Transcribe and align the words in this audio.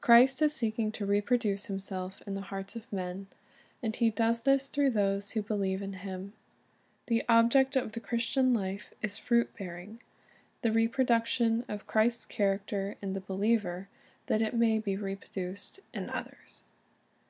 Christ 0.00 0.40
is 0.40 0.54
seeking 0.54 0.90
to 0.92 1.04
reproduce 1.04 1.66
Himself 1.66 2.22
in 2.26 2.34
the 2.34 2.40
hearts 2.40 2.74
of 2.74 2.90
men; 2.90 3.26
and 3.82 3.94
He 3.94 4.08
does 4.08 4.40
this 4.40 4.66
through 4.66 4.92
those 4.92 5.32
who 5.32 5.42
believe 5.42 5.82
in 5.82 5.92
Him. 5.92 6.32
The 7.04 7.22
object 7.28 7.76
of 7.76 7.92
the 7.92 8.00
Christian 8.00 8.54
life 8.54 8.94
is 9.02 9.18
fruit 9.18 9.54
bearing,— 9.58 10.02
the 10.62 10.72
reproduction 10.72 11.66
of 11.68 11.86
Christ's 11.86 12.24
character 12.24 12.96
in 13.02 13.12
the 13.12 13.20
believer, 13.20 13.88
that 14.24 14.40
it 14.40 14.54
may 14.54 14.78
be 14.78 14.96
reproduced 14.96 15.80
in 15.92 16.08
others. 16.08 16.64